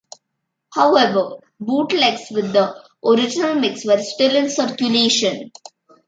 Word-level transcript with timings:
However, 0.73 1.35
bootlegs 1.59 2.31
with 2.31 2.53
the 2.53 2.75
original 3.05 3.53
mix 3.53 3.85
were 3.85 4.01
still 4.01 4.35
in 4.35 4.49
circulation. 4.49 5.51